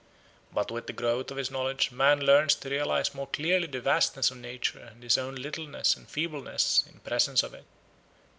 [0.51, 4.31] But with the growth of his knowledge man learns to realise more clearly the vastness
[4.31, 7.65] of nature and his own littleness and feebleness in presence of it.